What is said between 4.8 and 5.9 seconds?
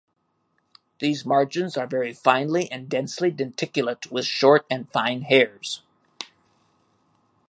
fine hairs.